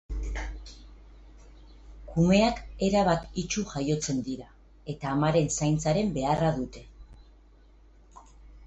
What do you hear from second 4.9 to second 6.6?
eta amaren zaintzaren beharra